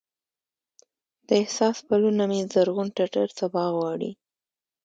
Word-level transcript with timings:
د 1.27 1.29
احساس 1.41 1.77
پلونه 1.87 2.23
مې 2.31 2.39
زرغون 2.53 2.87
ټټر 2.97 3.27
سبا 3.39 3.63
غواړي 3.75 4.11